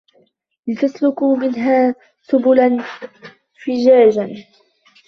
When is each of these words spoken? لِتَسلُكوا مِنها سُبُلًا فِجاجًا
لِتَسلُكوا 0.67 1.37
مِنها 1.37 1.95
سُبُلًا 2.21 2.83
فِجاجًا 3.65 4.43